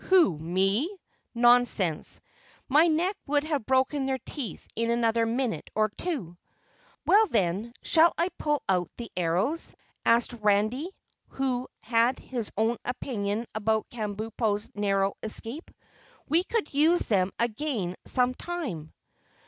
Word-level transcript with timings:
"Who, 0.05 0.39
ME? 0.39 0.89
Nonsense! 1.35 2.21
My 2.67 2.87
neck 2.87 3.15
would 3.27 3.43
have 3.43 3.67
broken 3.67 4.07
their 4.07 4.17
teeth 4.17 4.67
in 4.75 4.89
another 4.89 5.27
minute 5.27 5.69
or 5.75 5.89
two." 5.89 6.39
"Well, 7.05 7.27
then, 7.27 7.73
shall 7.83 8.11
I 8.17 8.29
pull 8.29 8.63
out 8.67 8.89
the 8.97 9.11
arrows?" 9.15 9.75
asked 10.03 10.33
Randy, 10.33 10.89
who 11.27 11.67
had 11.83 12.17
his 12.17 12.51
own 12.57 12.77
opinion 12.83 13.45
about 13.53 13.91
Kabumpo's 13.91 14.71
narrow 14.73 15.13
escape. 15.21 15.69
"We 16.27 16.45
could 16.45 16.73
use 16.73 17.07
them 17.07 17.31
again 17.37 17.95
some 18.07 18.33
time." 18.33 18.93